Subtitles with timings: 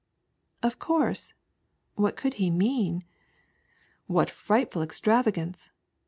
[0.63, 1.35] "Of course;"
[1.93, 3.01] what could he mean?
[3.01, 3.03] ■'
[4.07, 5.69] What frightful extravagance